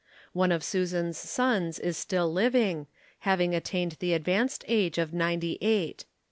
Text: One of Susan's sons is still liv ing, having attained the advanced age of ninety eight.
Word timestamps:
One 0.33 0.51
of 0.51 0.63
Susan's 0.63 1.15
sons 1.19 1.77
is 1.77 1.95
still 1.95 2.33
liv 2.33 2.55
ing, 2.55 2.87
having 3.19 3.53
attained 3.53 3.97
the 3.99 4.13
advanced 4.13 4.65
age 4.67 4.97
of 4.97 5.13
ninety 5.13 5.59
eight. 5.61 6.05